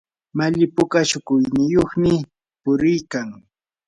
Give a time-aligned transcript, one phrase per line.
[0.37, 2.13] malli puka shukuyniyuqmi
[2.61, 3.27] puriykan.